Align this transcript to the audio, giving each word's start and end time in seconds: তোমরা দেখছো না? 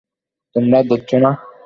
তোমরা 0.55 0.79
দেখছো 0.89 1.17
না? 1.23 1.31